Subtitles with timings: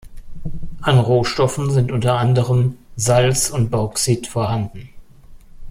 [0.81, 4.89] An Rohstoffen sind unter anderem Salz und Bauxit vorhanden.